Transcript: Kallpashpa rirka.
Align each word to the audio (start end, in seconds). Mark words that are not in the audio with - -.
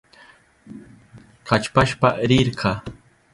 Kallpashpa 1.51 2.09
rirka. 2.33 2.71